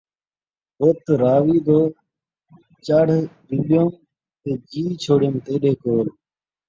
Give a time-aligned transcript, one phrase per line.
[0.77, 1.79] بت راوی دو
[2.85, 3.13] چڑھ
[3.47, 3.89] ڄُلیوم
[4.41, 6.07] تے جی چھوڑیم تیݙے کول